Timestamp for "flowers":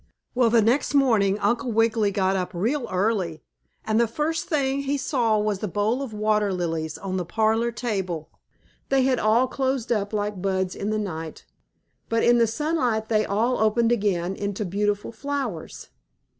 15.11-15.89